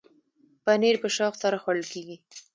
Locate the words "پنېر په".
0.63-1.07